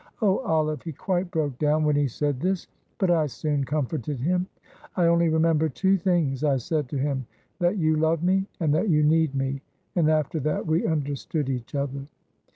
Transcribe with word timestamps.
Oh, 0.19 0.39
Olive, 0.39 0.81
he 0.81 0.93
quite 0.93 1.29
broke 1.29 1.59
down 1.59 1.83
when 1.83 1.95
he 1.95 2.07
said 2.07 2.39
this, 2.39 2.65
but 2.97 3.11
I 3.11 3.27
soon 3.27 3.65
comforted 3.65 4.19
him. 4.19 4.47
'I 4.95 5.05
only 5.05 5.29
remember 5.29 5.69
two 5.69 5.95
things,' 5.95 6.43
I 6.43 6.57
said 6.57 6.89
to 6.89 6.97
him, 6.97 7.27
'that 7.59 7.77
you 7.77 7.95
love 7.97 8.23
me, 8.23 8.47
and 8.59 8.73
that 8.73 8.89
you 8.89 9.03
need 9.03 9.35
me.' 9.35 9.61
And 9.95 10.09
after 10.09 10.39
that 10.39 10.65
we 10.65 10.87
understood 10.87 11.49
each 11.51 11.75
other." 11.75 12.07